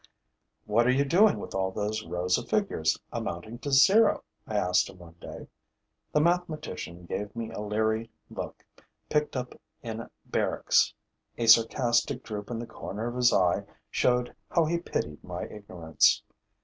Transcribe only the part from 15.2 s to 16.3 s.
my ignorance.